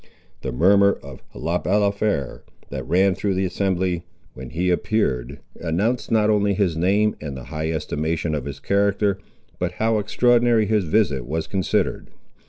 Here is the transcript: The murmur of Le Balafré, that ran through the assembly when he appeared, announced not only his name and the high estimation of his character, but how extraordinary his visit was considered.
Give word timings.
The 0.41 0.51
murmur 0.51 0.93
of 1.03 1.21
Le 1.35 1.59
Balafré, 1.59 2.41
that 2.71 2.87
ran 2.87 3.13
through 3.13 3.35
the 3.35 3.45
assembly 3.45 4.01
when 4.33 4.49
he 4.49 4.71
appeared, 4.71 5.41
announced 5.61 6.09
not 6.09 6.27
only 6.31 6.55
his 6.55 6.75
name 6.75 7.15
and 7.21 7.37
the 7.37 7.43
high 7.53 7.69
estimation 7.71 8.33
of 8.33 8.45
his 8.45 8.59
character, 8.59 9.19
but 9.59 9.73
how 9.73 9.99
extraordinary 9.99 10.65
his 10.65 10.85
visit 10.85 11.27
was 11.27 11.45
considered. 11.45 12.09